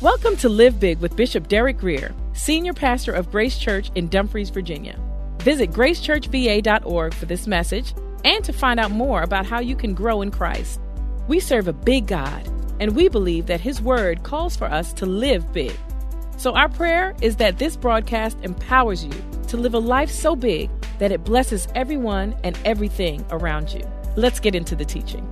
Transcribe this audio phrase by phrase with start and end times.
[0.00, 4.48] Welcome to Live Big with Bishop Derek Grier, Senior Pastor of Grace Church in Dumfries,
[4.48, 4.96] Virginia.
[5.40, 10.22] Visit gracechurchva.org for this message and to find out more about how you can grow
[10.22, 10.80] in Christ.
[11.26, 15.04] We serve a big God, and we believe that His Word calls for us to
[15.04, 15.76] live big.
[16.36, 20.70] So, our prayer is that this broadcast empowers you to live a life so big
[21.00, 23.82] that it blesses everyone and everything around you.
[24.14, 25.28] Let's get into the teaching.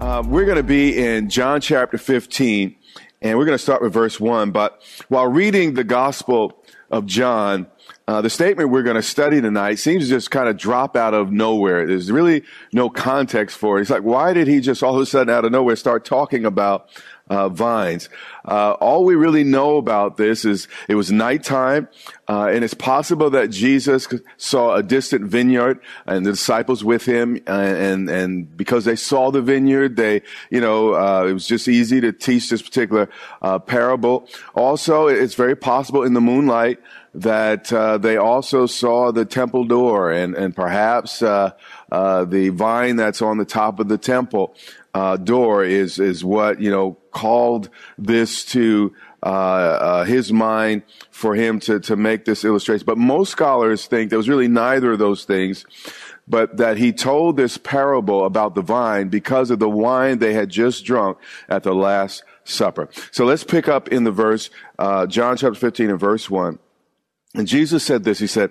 [0.00, 2.74] Um, we're going to be in John chapter 15,
[3.22, 4.50] and we're going to start with verse 1.
[4.50, 7.66] But while reading the Gospel of John,
[8.08, 11.14] uh, the statement we're going to study tonight seems to just kind of drop out
[11.14, 11.86] of nowhere.
[11.86, 13.82] There's really no context for it.
[13.82, 16.44] It's like, why did he just all of a sudden out of nowhere start talking
[16.44, 16.88] about
[17.30, 18.10] uh, vines.
[18.44, 21.88] Uh, all we really know about this is it was nighttime,
[22.28, 27.36] uh, and it's possible that Jesus saw a distant vineyard and the disciples with him,
[27.46, 31.68] and and, and because they saw the vineyard, they you know uh, it was just
[31.68, 33.08] easy to teach this particular
[33.40, 34.28] uh, parable.
[34.54, 36.80] Also, it's very possible in the moonlight
[37.14, 41.50] that uh, they also saw the temple door and and perhaps uh,
[41.90, 44.54] uh, the vine that's on the top of the temple
[44.94, 47.68] uh, door is is what you know called
[47.98, 52.84] this to uh, uh, his mind for him to to make this illustration.
[52.86, 55.64] But most scholars think there was really neither of those things,
[56.26, 60.48] but that he told this parable about the vine because of the wine they had
[60.48, 61.18] just drunk
[61.48, 62.88] at the Last Supper.
[63.12, 66.58] So let's pick up in the verse uh, John chapter fifteen and verse one.
[67.34, 68.18] And Jesus said this.
[68.18, 68.50] He said,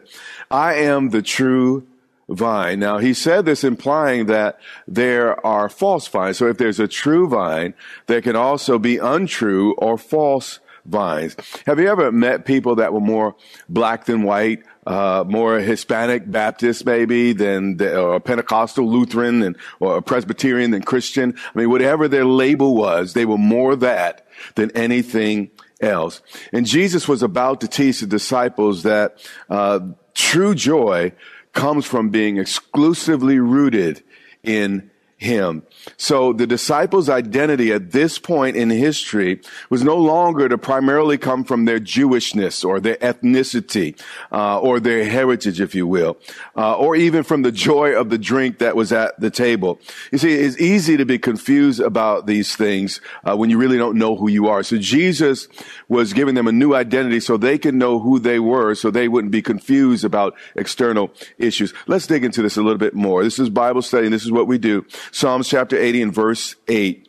[0.50, 1.86] "I am the true."
[2.30, 2.80] Vine.
[2.80, 6.38] Now he said this implying that there are false vines.
[6.38, 7.74] So if there's a true vine,
[8.08, 11.36] there can also be untrue or false vines.
[11.66, 13.36] Have you ever met people that were more
[13.68, 20.02] black than white, uh, more Hispanic Baptist maybe than the, or Pentecostal Lutheran and or
[20.02, 21.36] Presbyterian than Christian?
[21.54, 24.26] I mean, whatever their label was, they were more that
[24.56, 25.52] than anything
[25.82, 26.22] else.
[26.52, 29.80] And Jesus was about to teach the disciples that uh,
[30.14, 31.14] true joy
[31.54, 34.04] comes from being exclusively rooted
[34.44, 34.90] in
[35.20, 35.64] him.
[35.98, 41.44] So the disciples' identity at this point in history was no longer to primarily come
[41.44, 44.00] from their Jewishness or their ethnicity
[44.32, 46.18] uh, or their heritage, if you will,
[46.56, 49.80] uh, or even from the joy of the drink that was at the table.
[50.12, 53.98] You see, it's easy to be confused about these things uh, when you really don't
[53.98, 54.64] know who you are.
[54.64, 55.50] So Jesus
[55.90, 59.10] was giving them a new identity so they could know who they were, so they
[59.10, 61.74] wouldn't be confused about external issues.
[61.88, 63.22] Let's dig into this a little bit more.
[63.22, 64.86] This is Bible study, and this is what we do.
[65.12, 67.08] Psalms chapter 80 and verse 8.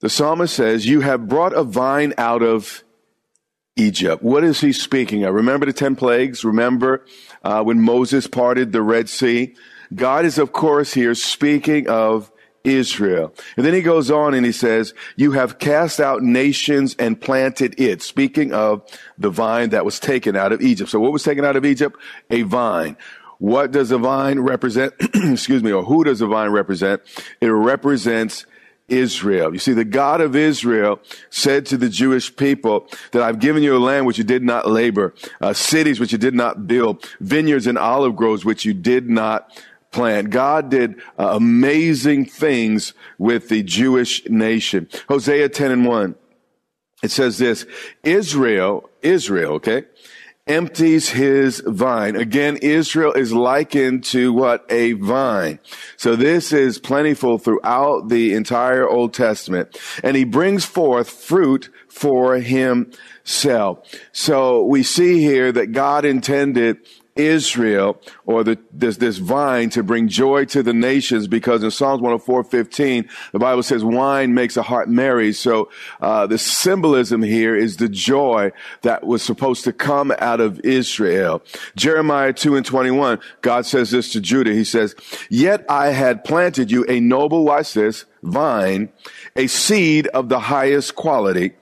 [0.00, 2.82] The psalmist says, You have brought a vine out of
[3.76, 4.22] Egypt.
[4.22, 5.34] What is he speaking of?
[5.34, 6.44] Remember the 10 plagues?
[6.44, 7.04] Remember
[7.42, 9.54] uh, when Moses parted the Red Sea?
[9.94, 12.30] God is, of course, here speaking of
[12.62, 13.34] Israel.
[13.56, 17.80] And then he goes on and he says, You have cast out nations and planted
[17.80, 18.02] it.
[18.02, 18.82] Speaking of
[19.18, 20.90] the vine that was taken out of Egypt.
[20.90, 21.96] So what was taken out of Egypt?
[22.28, 22.96] A vine.
[23.40, 24.92] What does a vine represent?
[25.14, 27.00] Excuse me, or who does a vine represent?
[27.40, 28.44] It represents
[28.86, 29.54] Israel.
[29.54, 31.00] You see, the God of Israel
[31.30, 34.68] said to the Jewish people that I've given you a land which you did not
[34.68, 39.08] labor, uh, cities which you did not build, vineyards and olive groves which you did
[39.08, 39.50] not
[39.90, 40.28] plant.
[40.28, 44.86] God did uh, amazing things with the Jewish nation.
[45.08, 46.14] Hosea 10 and 1.
[47.02, 47.64] It says this,
[48.02, 49.84] Israel, Israel, okay,
[50.50, 52.16] empties his vine.
[52.16, 54.66] Again, Israel is likened to what?
[54.68, 55.60] A vine.
[55.96, 59.78] So this is plentiful throughout the entire Old Testament.
[60.02, 63.88] And he brings forth fruit for himself.
[64.12, 66.78] So we see here that God intended
[67.26, 72.00] Israel or the, this, this vine to bring joy to the nations because in Psalms
[72.00, 75.32] 104, 15, the Bible says wine makes a heart merry.
[75.32, 75.70] So,
[76.00, 78.52] uh, the symbolism here is the joy
[78.82, 81.42] that was supposed to come out of Israel.
[81.76, 84.52] Jeremiah 2 and 21, God says this to Judah.
[84.52, 84.94] He says,
[85.28, 88.90] yet I had planted you a noble, watch this, vine,
[89.36, 91.52] a seed of the highest quality.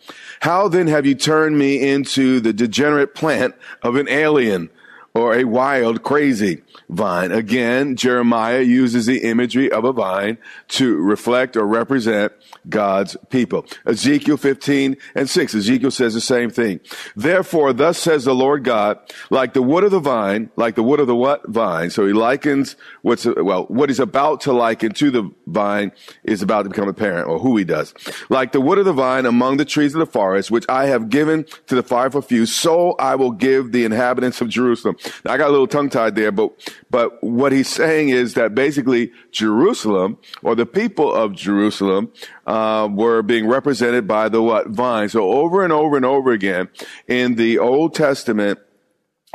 [0.40, 4.70] How then have you turned me into the degenerate plant of an alien?
[5.18, 7.32] Or a wild, crazy vine.
[7.32, 10.38] Again, Jeremiah uses the imagery of a vine
[10.68, 12.32] to reflect or represent
[12.68, 13.66] God's people.
[13.86, 15.54] Ezekiel 15 and 6.
[15.54, 16.80] Ezekiel says the same thing.
[17.16, 18.98] Therefore, thus says the Lord God,
[19.30, 21.46] like the wood of the vine, like the wood of the what?
[21.48, 21.90] Vine.
[21.90, 25.92] So he likens what's, well, what he's about to liken to the vine
[26.24, 27.94] is about to become apparent, or who he does.
[28.28, 31.08] Like the wood of the vine among the trees of the forest, which I have
[31.08, 34.96] given to the fire for few, so I will give the inhabitants of Jerusalem.
[35.24, 38.54] Now, I got a little tongue tied there, but, but what he's saying is that
[38.54, 42.12] basically Jerusalem, or the people of Jerusalem,
[42.46, 44.68] uh, were being represented by the what?
[44.68, 45.08] Vine.
[45.08, 46.68] So over and over and over again
[47.06, 48.58] in the Old Testament,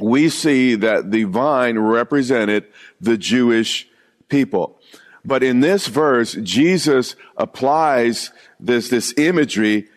[0.02, 2.66] we see that the vine represented
[3.00, 3.88] the Jewish
[4.28, 4.80] people.
[5.26, 9.88] But in this verse, Jesus applies this, this imagery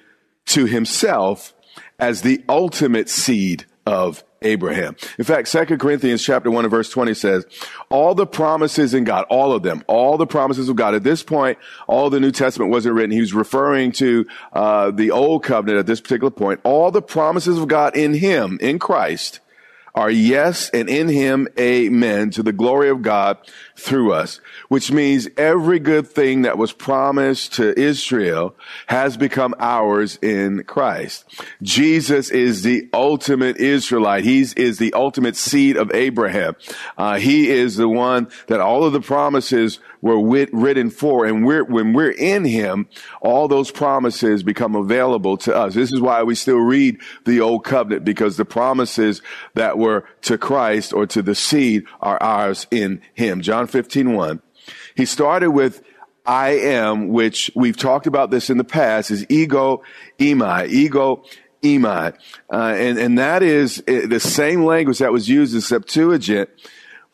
[0.47, 1.55] to himself
[1.99, 4.97] as the ultimate seed of Abraham.
[5.19, 7.47] In fact, 2 Corinthians chapter 1 and verse 20 says,
[7.91, 10.95] all the promises in God, all of them, all the promises of God.
[10.95, 13.11] At this point, all the New Testament wasn't written.
[13.11, 16.61] He was referring to uh, the old covenant at this particular point.
[16.65, 19.41] All the promises of God in him, in Christ,
[19.97, 23.39] are yes and in him amen to the glory of God
[23.75, 28.55] through us, which means every good thing that was promised to Israel
[28.89, 31.25] has become ours in Christ.
[31.63, 34.25] Jesus is the ultimate Israelite.
[34.25, 36.57] He is the ultimate seed of Abraham.
[36.99, 40.21] Uh, he is the one that all of the promises were
[40.53, 41.27] written for.
[41.27, 42.89] And we're, when we're in him,
[43.21, 45.75] all those promises become available to us.
[45.75, 49.23] This is why we still read the old covenant because the promises
[49.55, 53.41] that were to Christ or to the seed are ours in him.
[53.41, 54.43] John 15, 1.
[54.95, 55.83] He started with
[56.27, 59.83] I am, which we've talked about this in the past, is ego,
[60.19, 61.23] eimi, ego,
[61.63, 62.15] eimi.
[62.53, 66.51] Uh, and, and that is uh, the same language that was used in Septuagint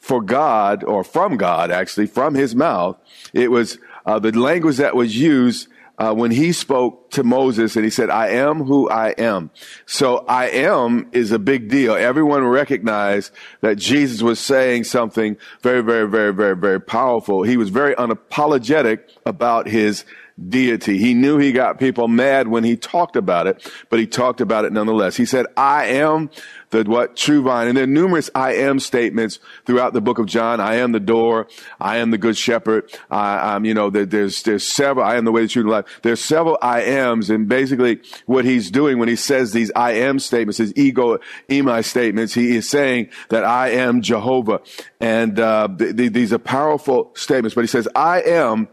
[0.02, 2.98] for God, or from God actually, from his mouth.
[3.32, 7.84] It was uh, the language that was used uh, when he spoke to Moses and
[7.84, 9.50] he said, I am who I am.
[9.86, 11.94] So I am is a big deal.
[11.94, 17.44] Everyone recognized that Jesus was saying something very, very, very, very, very powerful.
[17.44, 20.04] He was very unapologetic about his
[20.48, 20.98] deity.
[20.98, 24.64] He knew he got people mad when he talked about it, but he talked about
[24.64, 25.16] it nonetheless.
[25.16, 26.30] He said, I am
[26.72, 27.68] the what true vine.
[27.68, 30.58] And there are numerous I am statements throughout the book of John.
[30.58, 31.46] I am the door.
[31.80, 32.90] I am the good shepherd.
[33.10, 35.70] I, am you know, there, there's, there's several, I am the way, the truth, and
[35.70, 36.00] life.
[36.02, 37.30] There's several I ams.
[37.30, 41.18] And basically what he's doing when he says these I am statements, his ego,
[41.48, 44.62] eimi statements, he is saying that I am Jehovah.
[44.98, 48.68] And, uh, th- th- these are powerful statements, but he says, I am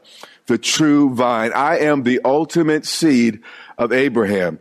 [0.50, 1.54] the true vine.
[1.54, 3.40] I am the ultimate seed
[3.78, 4.60] of Abraham.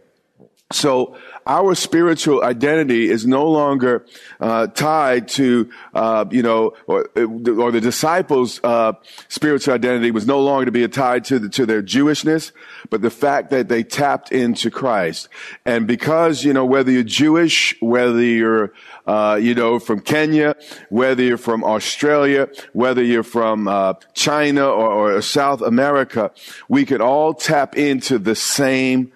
[0.71, 1.17] So
[1.47, 4.05] our spiritual identity is no longer
[4.39, 8.93] uh, tied to, uh, you know, or, or the disciples' uh,
[9.29, 12.53] spiritual identity was no longer to be tied to the, to their Jewishness,
[12.91, 15.31] but the fact that they tapped into Christ.
[15.65, 18.75] And because you know whether you're Jewish, whether you're
[19.07, 20.55] uh, you know from Kenya,
[20.91, 26.31] whether you're from Australia, whether you're from uh, China or, or South America,
[26.69, 29.13] we can all tap into the same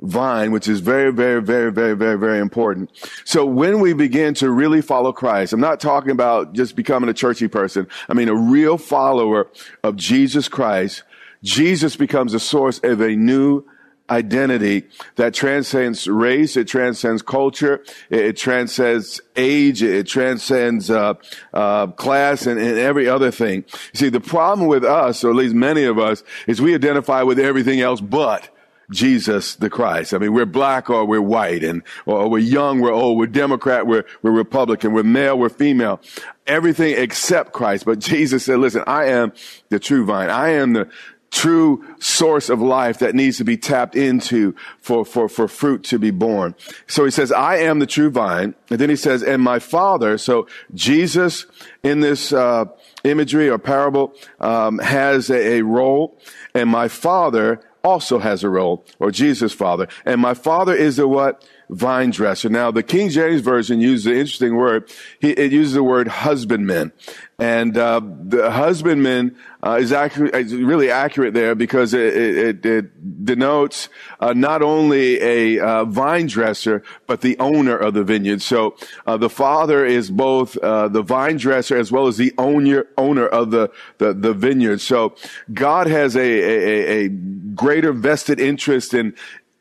[0.00, 2.90] vine, which is very, very, very, very, very, very important.
[3.24, 7.14] So when we begin to really follow Christ, I'm not talking about just becoming a
[7.14, 7.88] churchy person.
[8.08, 9.48] I mean, a real follower
[9.82, 11.02] of Jesus Christ,
[11.42, 13.64] Jesus becomes a source of a new
[14.08, 14.84] identity
[15.16, 21.14] that transcends race, it transcends culture, it, transcends age, it transcends uh,
[21.52, 23.64] uh, class, and, and, every other thing.
[23.94, 27.38] See, the problem with us, or at least many of us, is we identify with
[27.38, 28.48] everything else but
[28.90, 30.14] Jesus the Christ.
[30.14, 33.86] I mean, we're black or we're white and, or we're young, we're old, we're Democrat,
[33.86, 36.00] we're, we're Republican, we're male, we're female.
[36.46, 37.84] Everything except Christ.
[37.84, 39.32] But Jesus said, listen, I am
[39.68, 40.30] the true vine.
[40.30, 40.88] I am the
[41.32, 45.98] true source of life that needs to be tapped into for, for, for fruit to
[45.98, 46.54] be born.
[46.86, 48.54] So he says, I am the true vine.
[48.70, 50.18] And then he says, and my father.
[50.18, 51.46] So Jesus
[51.82, 52.66] in this, uh,
[53.04, 56.16] imagery or parable, um, has a, a role
[56.54, 59.86] and my father also has a role, or Jesus' father.
[60.04, 61.48] And my father is the what?
[61.68, 62.48] Vine dresser.
[62.48, 64.90] Now, the King James Version uses an interesting word.
[65.20, 66.92] He, it uses the word husbandman.
[67.38, 73.24] And uh, the husbandman uh, is accurate, is really accurate there because it, it, it
[73.24, 78.40] denotes uh, not only a uh, vine dresser but the owner of the vineyard.
[78.40, 82.86] So uh, the father is both uh, the vine dresser as well as the owner
[82.96, 84.80] owner of the the, the vineyard.
[84.80, 85.14] So
[85.52, 89.14] God has a, a, a greater vested interest in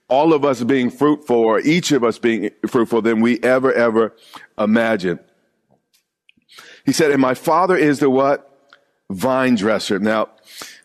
[0.08, 4.16] all of us being fruitful, or each of us being fruitful, than we ever ever
[4.58, 5.20] imagined.
[6.86, 8.52] He said, and my father is the what?
[9.10, 10.00] Vine dresser.
[10.00, 10.30] Now,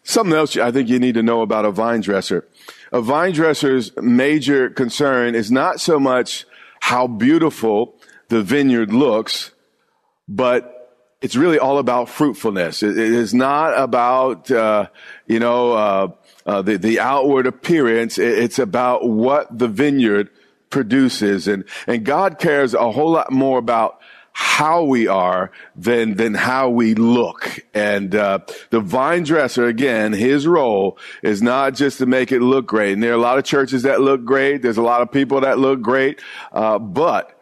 [0.02, 2.48] something else I think you need to know about a vine dresser.
[2.92, 6.46] A vine dresser's major concern is not so much
[6.80, 9.52] how beautiful the vineyard looks,
[10.26, 10.79] but
[11.20, 12.82] it's really all about fruitfulness.
[12.82, 14.88] it is not about, uh,
[15.26, 16.08] you know, uh,
[16.46, 18.18] uh, the, the outward appearance.
[18.18, 20.30] It's about what the vineyard
[20.70, 21.46] produces.
[21.46, 24.00] And, and God cares a whole lot more about
[24.32, 27.60] how we are than than how we look.
[27.74, 28.38] And uh,
[28.70, 32.94] the vine dresser, again, his role is not just to make it look great.
[32.94, 34.62] And there are a lot of churches that look great.
[34.62, 36.22] There's a lot of people that look great,
[36.52, 37.39] uh, but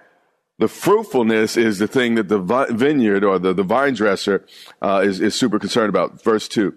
[0.59, 2.38] the fruitfulness is the thing that the
[2.71, 4.45] vineyard or the, the vine dresser
[4.83, 6.23] uh, is, is super concerned about.
[6.23, 6.77] Verse 2.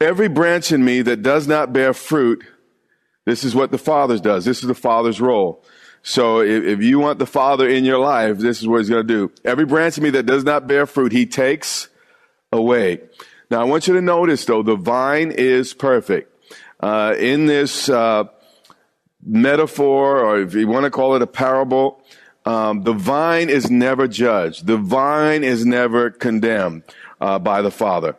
[0.00, 2.44] Every branch in me that does not bear fruit,
[3.24, 4.44] this is what the Father does.
[4.44, 5.64] This is the Father's role.
[6.02, 9.06] So if, if you want the Father in your life, this is what He's going
[9.06, 9.32] to do.
[9.44, 11.88] Every branch in me that does not bear fruit, He takes
[12.52, 13.02] away.
[13.50, 16.28] Now I want you to notice though, the vine is perfect.
[16.80, 18.24] Uh, in this uh,
[19.24, 22.02] metaphor, or if you want to call it a parable,
[22.44, 24.66] um, the vine is never judged.
[24.66, 26.82] The vine is never condemned
[27.20, 28.16] uh, by the Father.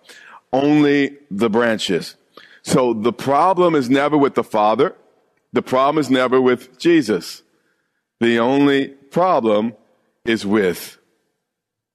[0.52, 2.16] Only the branches.
[2.62, 4.96] So the problem is never with the Father.
[5.52, 7.44] The problem is never with Jesus.
[8.20, 9.76] The only problem
[10.26, 10.98] is with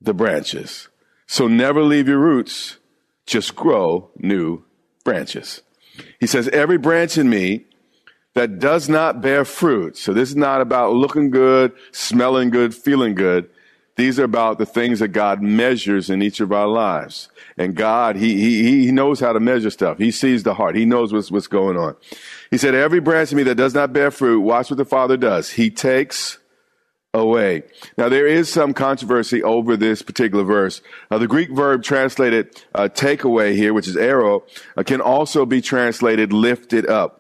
[0.00, 0.88] the branches.
[1.26, 2.76] So never leave your roots.
[3.26, 4.64] Just grow new
[5.04, 5.62] branches.
[6.20, 7.66] He says, every branch in me
[8.38, 9.96] that does not bear fruit.
[9.96, 13.50] So this is not about looking good, smelling good, feeling good.
[13.96, 17.30] These are about the things that God measures in each of our lives.
[17.56, 19.98] And God, he, he, he knows how to measure stuff.
[19.98, 20.76] He sees the heart.
[20.76, 21.96] He knows what's, what's going on.
[22.52, 25.16] He said, every branch of me that does not bear fruit, watch what the Father
[25.16, 25.50] does.
[25.50, 26.38] He takes
[27.12, 27.64] away.
[27.96, 30.80] Now there is some controversy over this particular verse.
[31.10, 34.42] Uh, the Greek verb translated uh, take away here, which is airo,
[34.76, 37.17] uh, can also be translated lifted up.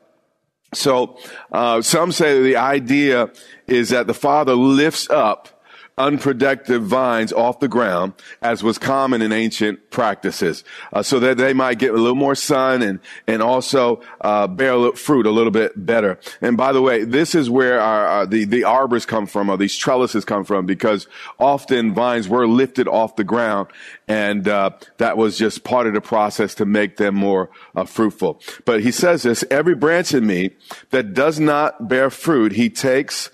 [0.72, 1.18] So
[1.50, 3.30] uh, some say the idea
[3.66, 5.57] is that the Father lifts up
[5.98, 11.52] unproductive vines off the ground, as was common in ancient practices, uh, so that they
[11.52, 15.72] might get a little more sun and and also uh, bear fruit a little bit
[15.74, 16.18] better.
[16.40, 19.56] And by the way, this is where our, our, the the arbors come from, or
[19.56, 21.06] these trellises come from, because
[21.38, 23.68] often vines were lifted off the ground,
[24.06, 28.40] and uh, that was just part of the process to make them more uh, fruitful.
[28.64, 30.50] But he says this: every branch in me
[30.90, 33.30] that does not bear fruit, he takes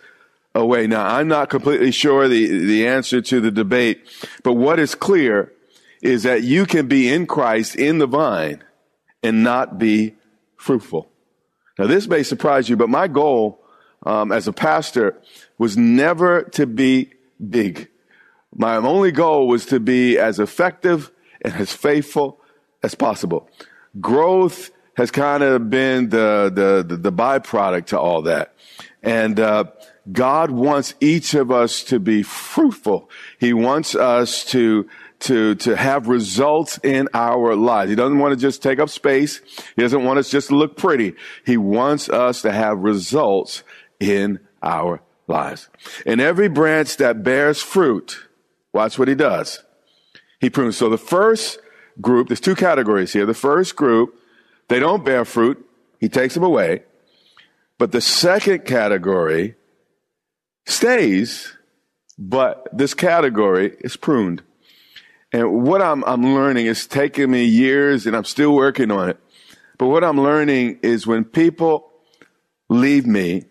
[0.54, 0.86] away.
[0.86, 4.06] Now, I'm not completely sure the, the answer to the debate,
[4.42, 5.52] but what is clear
[6.02, 8.62] is that you can be in Christ in the vine
[9.22, 10.14] and not be
[10.56, 11.10] fruitful.
[11.78, 13.64] Now, this may surprise you, but my goal
[14.06, 15.20] um, as a pastor
[15.58, 17.10] was never to be
[17.48, 17.88] big.
[18.54, 22.40] My only goal was to be as effective and as faithful
[22.82, 23.48] as possible.
[24.00, 28.54] Growth has kind of been the, the, the, the byproduct to all that.
[29.02, 29.64] And, uh,
[30.10, 33.08] God wants each of us to be fruitful.
[33.38, 34.88] He wants us to,
[35.20, 37.88] to, to have results in our lives.
[37.88, 39.40] He doesn't want to just take up space.
[39.76, 41.14] He doesn't want us just to look pretty.
[41.46, 43.62] He wants us to have results
[43.98, 45.68] in our lives.
[46.04, 48.26] And every branch that bears fruit,
[48.72, 49.62] watch what he does.
[50.38, 50.76] He prunes.
[50.76, 51.58] So the first
[52.00, 53.24] group, there's two categories here.
[53.24, 54.18] The first group,
[54.68, 55.66] they don't bear fruit.
[55.98, 56.82] He takes them away.
[57.78, 59.56] But the second category,
[60.66, 61.52] stays,
[62.18, 64.42] but this category is pruned.
[65.32, 69.18] And what I'm, I'm learning is taking me years and I'm still working on it.
[69.78, 71.90] But what I'm learning is when people
[72.68, 73.44] leave me,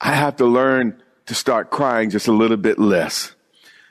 [0.00, 3.34] I have to learn to start crying just a little bit less.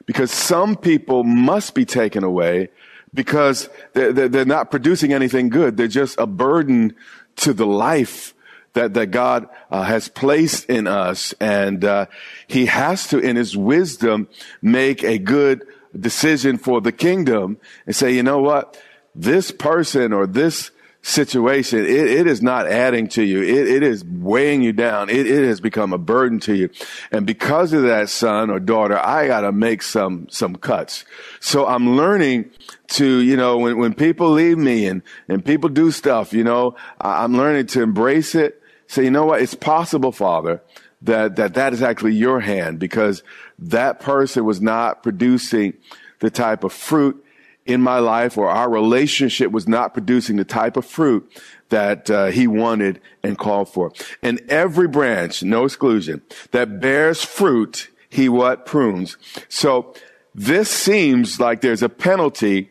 [0.05, 2.69] Because some people must be taken away
[3.13, 5.77] because they're, they're not producing anything good.
[5.77, 6.95] They're just a burden
[7.37, 8.34] to the life
[8.75, 11.33] that, that God uh, has placed in us.
[11.41, 12.05] And uh,
[12.47, 14.27] he has to, in his wisdom,
[14.61, 15.65] make a good
[15.99, 18.79] decision for the kingdom and say, you know what?
[19.15, 23.43] This person or this situation, it, it is not adding to you.
[23.43, 25.09] It, it is weighing you down.
[25.09, 26.69] It, it has become a burden to you.
[27.11, 31.05] And because of that son or daughter, I got to make some, some cuts.
[31.39, 32.49] So I'm learning
[32.87, 36.75] to, you know, when, when people leave me and, and people do stuff, you know,
[36.99, 38.61] I'm learning to embrace it.
[38.87, 39.41] Say, you know what?
[39.41, 40.61] It's possible, Father,
[41.01, 43.23] that, that that is actually your hand because
[43.59, 45.73] that person was not producing
[46.19, 47.23] the type of fruit
[47.65, 51.29] in my life or our relationship was not producing the type of fruit
[51.69, 53.91] that uh, he wanted and called for.
[54.21, 59.17] And every branch, no exclusion, that bears fruit, he what prunes.
[59.49, 59.95] So
[60.33, 62.69] this seems like there's a penalty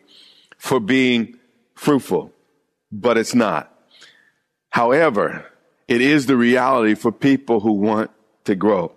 [0.57, 1.37] for being
[1.73, 2.31] fruitful,
[2.91, 3.71] but it's not.
[4.69, 5.45] However,
[5.87, 8.11] it is the reality for people who want
[8.45, 8.91] to grow.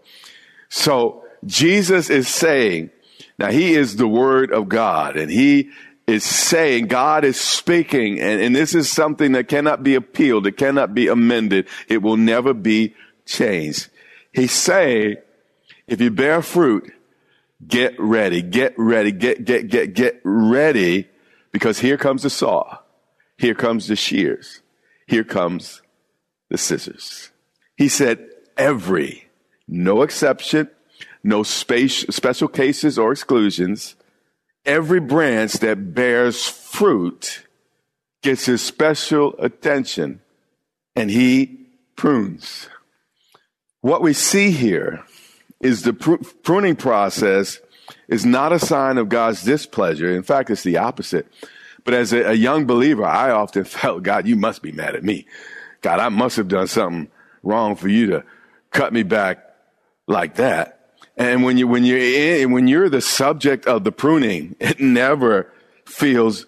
[0.68, 2.90] So Jesus is saying,
[3.38, 5.70] now he is the word of God and he
[6.06, 10.56] is saying, God is speaking, and, and this is something that cannot be appealed, it
[10.56, 12.94] cannot be amended, it will never be
[13.26, 13.90] changed.
[14.32, 15.16] He's saying,
[15.86, 16.90] if you bear fruit,
[17.66, 21.08] get ready, get ready, get, get, get, get ready,
[21.52, 22.78] because here comes the saw,
[23.36, 24.62] here comes the shears,
[25.06, 25.82] here comes
[26.48, 27.30] the scissors.
[27.76, 29.28] He said, every,
[29.66, 30.68] no exception,
[31.22, 33.94] no space, special cases or exclusions,
[34.64, 37.46] every branch that bears fruit
[38.22, 40.20] gets his special attention
[40.96, 42.68] and he prunes.
[43.80, 45.04] What we see here
[45.60, 47.60] is the pr- pruning process
[48.08, 50.14] is not a sign of God's displeasure.
[50.14, 51.26] In fact, it's the opposite.
[51.84, 55.04] But as a, a young believer, I often felt, God, you must be mad at
[55.04, 55.26] me.
[55.80, 57.08] God, I must have done something
[57.42, 58.24] wrong for you to
[58.70, 59.44] cut me back
[60.06, 60.74] like that.
[61.16, 65.52] And when you when you're when you're the subject of the pruning, it never
[65.84, 66.46] feels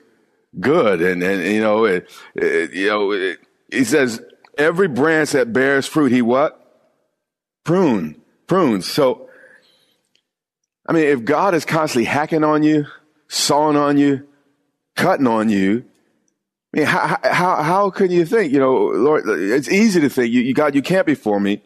[0.59, 1.03] good.
[1.03, 4.23] And and you know it, it you know it, he says
[4.57, 6.57] every branch that bears fruit, he what
[7.65, 8.87] prune prunes.
[8.87, 9.29] So
[10.87, 12.87] I mean, if God is constantly hacking on you,
[13.29, 14.27] sawing on you,
[14.97, 15.85] cutting on you,
[16.73, 20.33] I mean, how, how, how can you think, you know, Lord, it's easy to think,
[20.33, 21.63] you, you God, you can't be for me.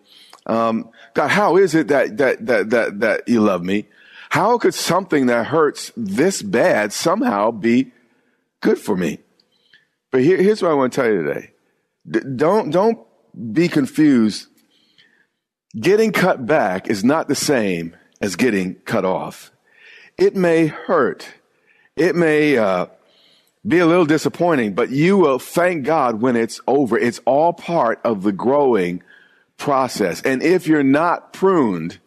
[0.47, 3.87] Um, God, how is it that, that, that, that, that you love me?
[4.31, 7.93] How could something that hurts this bad somehow be
[8.61, 9.19] good for me?
[10.11, 11.51] But here, here's what I want to tell you today.
[12.11, 12.99] D- don't, don't
[13.53, 14.47] be confused.
[15.79, 19.51] Getting cut back is not the same as getting cut off.
[20.17, 21.29] It may hurt.
[21.97, 22.87] It may, uh,
[23.67, 26.99] be a little disappointing, but you will thank God when it's over.
[26.99, 29.03] It's all part of the growing
[29.57, 30.21] process.
[30.23, 31.99] And if you're not pruned,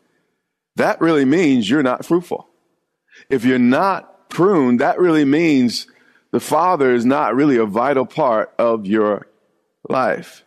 [0.76, 2.48] that really means you're not fruitful.
[3.30, 5.88] If you're not pruned, that really means
[6.32, 9.28] the Father is not really a vital part of your
[9.90, 10.44] life.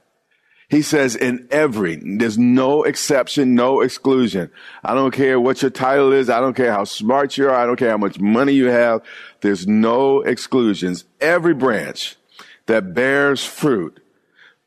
[0.70, 4.50] He says in every, there's no exception, no exclusion.
[4.85, 6.30] I don't care what your title is.
[6.30, 7.54] I don't care how smart you are.
[7.54, 9.02] I don't care how much money you have.
[9.40, 11.04] There's no exclusions.
[11.20, 12.16] Every branch
[12.66, 14.00] that bears fruit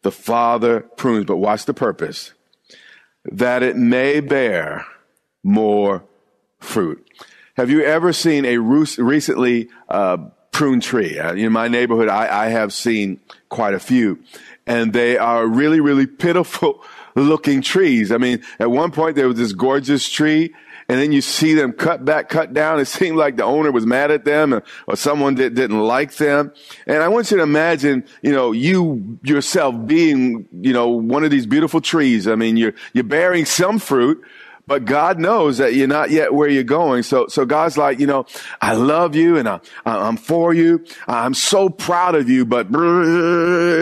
[0.02, 2.34] the Father prunes, but watch the purpose,
[3.24, 4.86] that it may bear
[5.42, 6.04] more
[6.60, 7.08] fruit.
[7.56, 10.18] Have you ever seen a recently uh,
[10.52, 11.18] pruned tree?
[11.18, 14.20] Uh, in my neighborhood, I, I have seen quite a few,
[14.66, 16.84] and they are really, really pitiful
[17.16, 18.12] looking trees.
[18.12, 20.54] I mean, at one point there was this gorgeous tree
[20.90, 22.80] and then you see them cut back, cut down.
[22.80, 24.54] It seemed like the owner was mad at them
[24.88, 26.54] or, someone that didn't like them.
[26.86, 31.32] And I want you to imagine, you know, you yourself being, you know, one of
[31.32, 32.28] these beautiful trees.
[32.28, 34.24] I mean, you're, you're bearing some fruit,
[34.66, 37.04] but God knows that you're not yet where you're going.
[37.04, 38.26] So, so God's like, you know,
[38.62, 40.86] I love you and I, I'm for you.
[41.06, 42.68] I'm so proud of you, but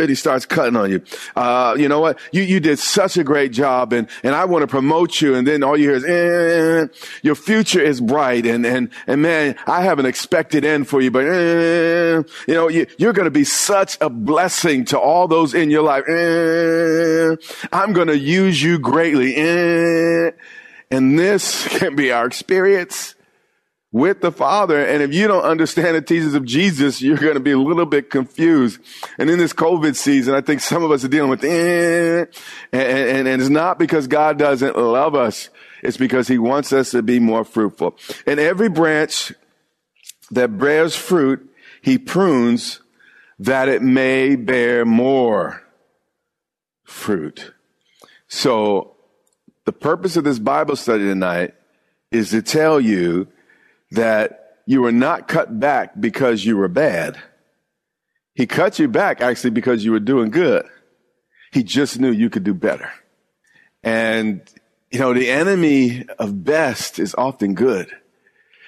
[0.09, 1.03] he starts cutting on you.
[1.35, 2.19] Uh, you know what?
[2.31, 5.35] You, you did such a great job and, and I want to promote you.
[5.35, 6.87] And then all you hear is, eh,
[7.21, 8.47] your future is bright.
[8.47, 12.69] And, and, and man, I have an expected end for you, but, eh, you know,
[12.69, 16.05] you, you're going to be such a blessing to all those in your life.
[16.09, 17.35] Eh,
[17.71, 19.35] I'm going to use you greatly.
[20.91, 23.15] And this can be our experience
[23.91, 24.85] with the Father.
[24.85, 27.85] And if you don't understand the teachings of Jesus, you're going to be a little
[27.85, 28.79] bit confused.
[29.17, 32.25] And in this COVID season, I think some of us are dealing with, eh,
[32.71, 35.49] and, and, and it's not because God doesn't love us.
[35.83, 37.97] It's because he wants us to be more fruitful.
[38.25, 39.33] And every branch
[40.29, 41.49] that bears fruit,
[41.81, 42.81] he prunes
[43.39, 45.63] that it may bear more
[46.83, 47.51] fruit.
[48.27, 48.90] So
[49.71, 51.53] the purpose of this Bible study tonight
[52.11, 53.29] is to tell you
[53.91, 57.17] that you were not cut back because you were bad.
[58.33, 60.65] He cut you back actually because you were doing good.
[61.53, 62.91] He just knew you could do better.
[63.81, 64.41] And,
[64.91, 67.89] you know, the enemy of best is often good.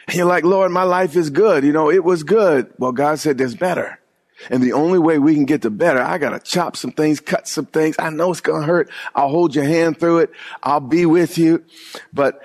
[0.08, 1.66] And you're like, Lord, my life is good.
[1.66, 2.72] You know, it was good.
[2.78, 4.00] Well, God said there's better.
[4.50, 7.20] And the only way we can get to better, I got to chop some things,
[7.20, 7.96] cut some things.
[8.00, 8.90] I know it's to hurt.
[9.16, 10.32] I'll hold your hand through it.
[10.62, 11.64] I'll be with you.
[12.12, 12.42] But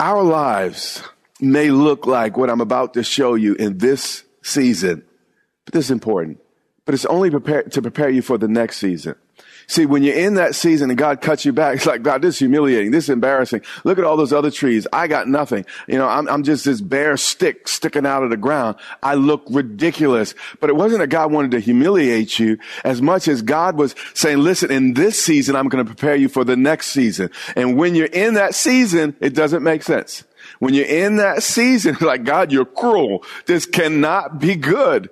[0.00, 1.02] our lives
[1.40, 5.04] may look like what I'm about to show you in this season,
[5.64, 6.40] but this is important.
[6.84, 9.16] But it's only to prepare you for the next season.
[9.68, 12.36] See, when you're in that season and God cuts you back, it's like, God, this
[12.36, 12.90] is humiliating.
[12.90, 13.62] This is embarrassing.
[13.84, 14.86] Look at all those other trees.
[14.92, 15.66] I got nothing.
[15.88, 18.76] You know, I'm, I'm just this bare stick sticking out of the ground.
[19.02, 20.34] I look ridiculous.
[20.60, 24.38] But it wasn't that God wanted to humiliate you as much as God was saying,
[24.38, 27.30] listen, in this season, I'm going to prepare you for the next season.
[27.56, 30.24] And when you're in that season, it doesn't make sense.
[30.58, 33.24] When you're in that season, like, God, you're cruel.
[33.46, 35.10] This cannot be good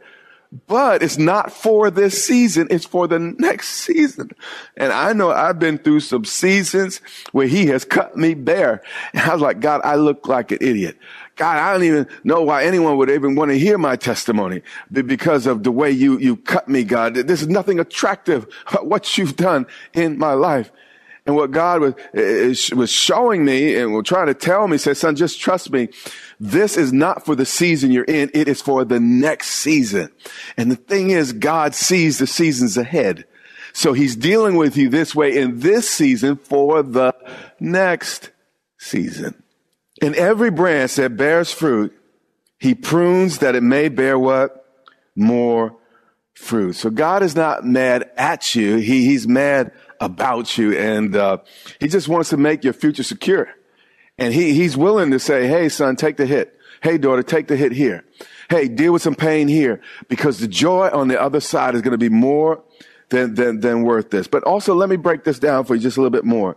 [0.67, 2.69] but it's not for this season.
[2.71, 4.31] It's for the next season.
[4.77, 7.01] And I know I've been through some seasons
[7.33, 8.83] where he has cut me bare.
[9.13, 10.97] And I was like, God, I look like an idiot.
[11.37, 14.63] God, I don't even know why anyone would even want to hear my testimony
[14.93, 17.15] because of the way you, you cut me, God.
[17.15, 20.71] There's nothing attractive about what you've done in my life.
[21.27, 21.81] And what God
[22.13, 25.89] was, was showing me and was trying to tell me, said, son, just trust me.
[26.39, 28.31] This is not for the season you're in.
[28.35, 30.11] It is for the next season.
[30.59, 33.25] And the thing is, God sees the seasons ahead.
[33.73, 37.15] So he's dealing with you this way in this season for the
[37.59, 38.31] next
[38.79, 39.43] season.
[40.03, 41.95] In every branch that bears fruit,
[42.59, 44.67] he prunes that it may bear what?
[45.17, 45.77] More
[46.35, 46.75] fruit.
[46.75, 48.77] So God is not mad at you.
[48.77, 50.77] He, he's mad about you.
[50.77, 51.39] And, uh,
[51.81, 53.49] he just wants to make your future secure.
[54.19, 56.59] And he, he's willing to say, Hey, son, take the hit.
[56.83, 58.05] Hey, daughter, take the hit here.
[58.51, 61.93] Hey, deal with some pain here because the joy on the other side is going
[61.93, 62.63] to be more
[63.09, 64.27] than, than, than worth this.
[64.27, 66.57] But also let me break this down for you just a little bit more.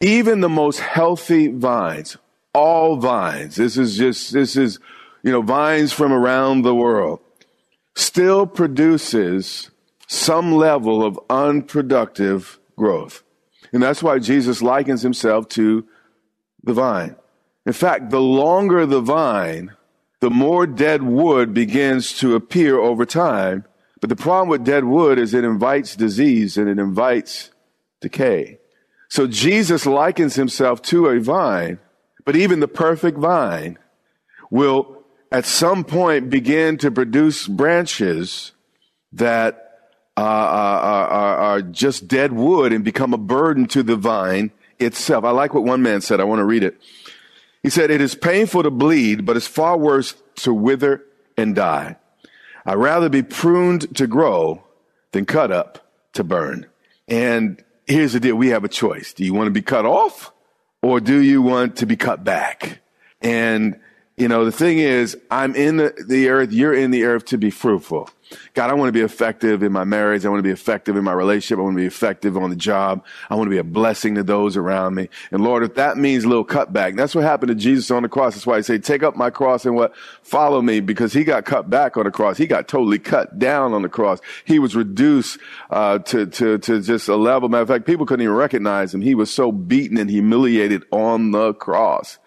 [0.00, 2.16] Even the most healthy vines,
[2.52, 4.80] all vines, this is just, this is,
[5.22, 7.20] you know, vines from around the world,
[7.94, 9.70] still produces
[10.08, 13.22] some level of unproductive growth.
[13.72, 15.86] And that's why Jesus likens himself to
[16.64, 17.14] the vine.
[17.64, 19.76] In fact, the longer the vine,
[20.18, 23.64] the more dead wood begins to appear over time.
[24.00, 27.50] But the problem with dead wood is it invites disease and it invites
[28.00, 28.58] decay.
[29.08, 31.78] So Jesus likens himself to a vine,
[32.24, 33.78] but even the perfect vine
[34.50, 38.52] will at some point begin to produce branches
[39.12, 39.71] that
[40.16, 45.24] uh, are, are, are just dead wood and become a burden to the vine itself.
[45.24, 46.20] I like what one man said.
[46.20, 46.80] I want to read it.
[47.62, 51.04] He said, It is painful to bleed, but it's far worse to wither
[51.36, 51.96] and die.
[52.64, 54.64] I'd rather be pruned to grow
[55.12, 56.66] than cut up to burn.
[57.08, 59.12] And here's the deal we have a choice.
[59.12, 60.32] Do you want to be cut off
[60.82, 62.80] or do you want to be cut back?
[63.20, 63.80] And,
[64.16, 67.38] you know, the thing is, I'm in the, the earth, you're in the earth to
[67.38, 68.10] be fruitful.
[68.54, 70.24] God, I want to be effective in my marriage.
[70.24, 71.58] I want to be effective in my relationship.
[71.58, 73.04] I want to be effective on the job.
[73.28, 75.10] I want to be a blessing to those around me.
[75.30, 78.08] And Lord, if that means a little cutback, that's what happened to Jesus on the
[78.08, 78.34] cross.
[78.34, 79.94] That's why he said, take up my cross and what?
[80.22, 82.38] Follow me because he got cut back on the cross.
[82.38, 84.18] He got totally cut down on the cross.
[84.44, 85.38] He was reduced,
[85.70, 87.48] uh, to, to, to just a level.
[87.48, 89.02] Matter of fact, people couldn't even recognize him.
[89.02, 92.18] He was so beaten and humiliated on the cross,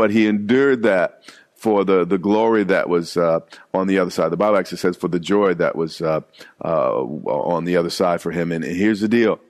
[0.00, 3.40] but he endured that for the, the glory that was uh,
[3.74, 4.32] on the other side.
[4.32, 6.22] The Bible actually says for the joy that was uh,
[6.64, 8.50] uh, on the other side for him.
[8.50, 9.40] And, and here's the deal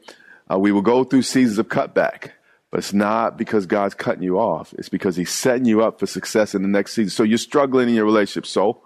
[0.53, 2.33] uh, we will go through seasons of cutback.
[2.73, 4.75] But it's not because God's cutting you off.
[4.77, 7.11] It's because He's setting you up for success in the next season.
[7.11, 8.45] So you're struggling in your relationship.
[8.45, 8.83] So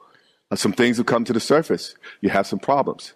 [0.51, 1.95] uh, some things have come to the surface.
[2.21, 3.15] You have some problems.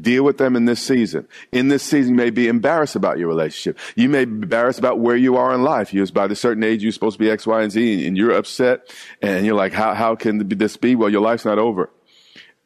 [0.00, 1.26] Deal with them in this season.
[1.50, 3.78] In this season, you may be embarrassed about your relationship.
[3.96, 5.94] You may be embarrassed about where you are in life.
[5.94, 8.32] You're by a certain age, you're supposed to be X, Y, and Z, and you're
[8.32, 10.94] upset, and you're like, how, how can this be?
[10.94, 11.90] Well, your life's not over.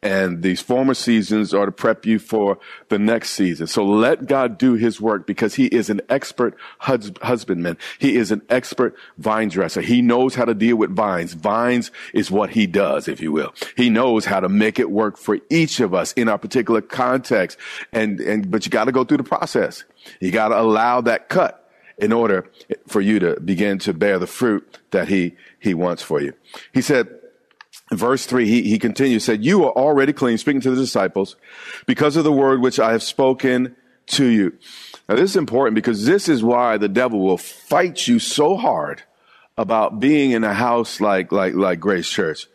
[0.03, 3.67] And these former seasons are to prep you for the next season.
[3.67, 7.77] So let God do his work because he is an expert hus- husbandman.
[7.99, 9.79] He is an expert vine dresser.
[9.79, 11.33] He knows how to deal with vines.
[11.33, 13.53] Vines is what he does, if you will.
[13.77, 17.57] He knows how to make it work for each of us in our particular context.
[17.93, 19.85] And, and, but you got to go through the process.
[20.19, 22.51] You got to allow that cut in order
[22.87, 26.33] for you to begin to bear the fruit that he, he wants for you.
[26.73, 27.07] He said,
[27.95, 31.35] verse 3, he, he continues, said, You are already clean, speaking to the disciples,
[31.85, 33.75] because of the word which I have spoken
[34.07, 34.57] to you.
[35.07, 39.03] Now, this is important because this is why the devil will fight you so hard
[39.57, 42.47] about being in a house like, like, like Grace Church.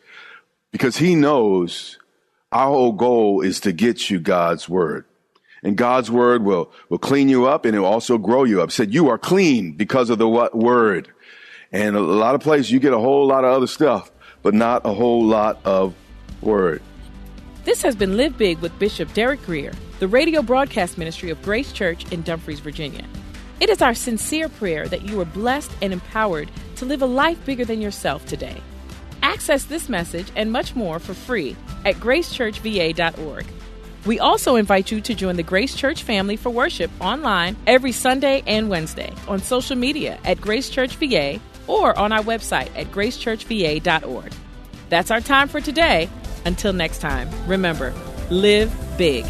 [0.72, 1.98] Because he knows
[2.50, 5.04] Our whole goal is to get you God's word.
[5.62, 8.70] And God's word will, will clean you up and it will also grow you up.
[8.70, 11.08] Said you are clean because of the what word.
[11.72, 14.10] And a lot of places you get a whole lot of other stuff,
[14.42, 15.94] but not a whole lot of
[16.40, 16.82] word.
[17.64, 21.72] This has been Live Big with Bishop Derek Grier, the radio broadcast ministry of Grace
[21.72, 23.04] Church in Dumfries, Virginia.
[23.60, 27.44] It is our sincere prayer that you are blessed and empowered to live a life
[27.44, 28.62] bigger than yourself today.
[29.22, 33.46] Access this message and much more for free at gracechurchva.org.
[34.06, 38.42] We also invite you to join the Grace Church family for worship online every Sunday
[38.46, 44.32] and Wednesday on social media at Grace Church VA or on our website at gracechurchva.org.
[44.88, 46.08] That's our time for today.
[46.44, 47.92] Until next time, remember,
[48.30, 49.26] live big.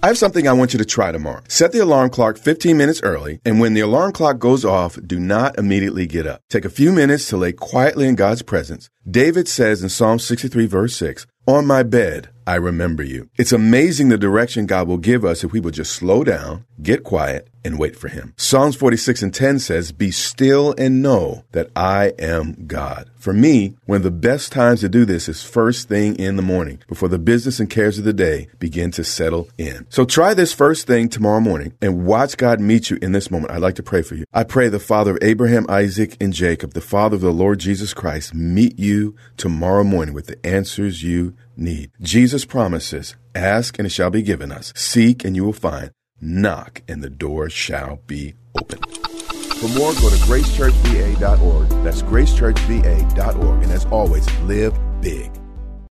[0.00, 1.42] I have something I want you to try tomorrow.
[1.48, 5.18] Set the alarm clock 15 minutes early, and when the alarm clock goes off, do
[5.18, 6.40] not immediately get up.
[6.48, 8.88] Take a few minutes to lay quietly in God's presence.
[9.10, 13.28] David says in Psalm 63 verse 6, On my bed, I remember you.
[13.36, 17.04] It's amazing the direction God will give us if we will just slow down, get
[17.04, 18.34] quiet, and wait for Him.
[18.36, 23.10] Psalms 46 and 10 says, Be still and know that I am God.
[23.16, 26.42] For me, one of the best times to do this is first thing in the
[26.42, 29.86] morning, before the business and cares of the day begin to settle in.
[29.90, 33.52] So try this first thing tomorrow morning and watch God meet you in this moment.
[33.52, 34.24] I'd like to pray for you.
[34.32, 37.92] I pray the Father of Abraham, Isaac, and Jacob, the Father of the Lord Jesus
[37.92, 41.90] Christ, meet you tomorrow morning with the answers you need.
[42.00, 44.72] Jesus promises, ask and it shall be given us.
[44.74, 45.90] Seek and you will find.
[46.20, 48.84] Knock and the door shall be opened.
[48.86, 51.68] For more, go to gracechurchva.org.
[51.84, 53.62] That's gracechurchva.org.
[53.62, 55.30] And as always, live big.